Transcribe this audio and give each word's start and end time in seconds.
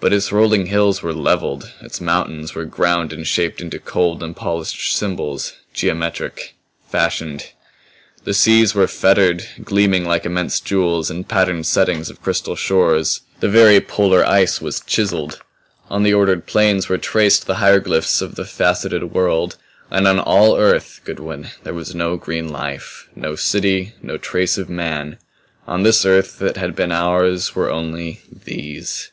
But 0.00 0.12
its 0.12 0.30
rolling 0.30 0.66
hills 0.66 1.02
were 1.02 1.14
leveled, 1.14 1.72
its 1.80 1.98
mountains 1.98 2.54
were 2.54 2.66
ground 2.66 3.10
and 3.10 3.26
shaped 3.26 3.62
into 3.62 3.78
cold 3.78 4.22
and 4.22 4.36
polished 4.36 4.94
symbols 4.94 5.54
geometric, 5.72 6.54
fashioned. 6.90 7.52
"The 8.24 8.34
seas 8.34 8.74
were 8.74 8.86
fettered, 8.86 9.46
gleaming 9.64 10.04
like 10.04 10.26
immense 10.26 10.60
jewels 10.60 11.10
in 11.10 11.24
patterned 11.24 11.64
settings 11.64 12.10
of 12.10 12.20
crystal 12.20 12.54
shores. 12.54 13.22
The 13.40 13.48
very 13.48 13.80
Polar 13.80 14.26
ice 14.26 14.60
was 14.60 14.80
chiseled. 14.82 15.40
On 15.88 16.02
the 16.02 16.12
ordered 16.12 16.44
plains 16.44 16.86
were 16.90 16.98
traced 16.98 17.46
the 17.46 17.54
hieroglyphs 17.54 18.20
of 18.20 18.34
the 18.34 18.44
faceted 18.44 19.04
world. 19.14 19.56
And 19.90 20.06
on 20.06 20.18
all 20.20 20.54
Earth, 20.58 21.00
Goodwin, 21.06 21.48
there 21.62 21.72
was 21.72 21.94
no 21.94 22.18
green 22.18 22.50
life, 22.50 23.08
no 23.16 23.36
city, 23.36 23.94
no 24.02 24.18
trace 24.18 24.58
of 24.58 24.68
man. 24.68 25.16
On 25.66 25.82
this 25.82 26.04
Earth 26.04 26.38
that 26.40 26.58
had 26.58 26.76
been 26.76 26.92
ours 26.92 27.54
were 27.54 27.70
only 27.70 28.20
These. 28.30 29.10